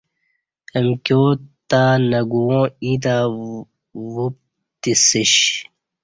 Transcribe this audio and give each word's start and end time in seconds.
امکیاں 0.79 1.29
تہ 1.69 1.81
نہ 2.09 2.19
گواں 2.31 2.65
ییں 2.85 2.97
تں 3.03 3.17
وَ 4.13 4.15
پتسیش 4.81 5.33